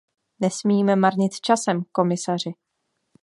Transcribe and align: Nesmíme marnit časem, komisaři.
Nesmíme 0.39 0.95
marnit 0.95 1.41
časem, 1.41 1.83
komisaři. 1.91 2.53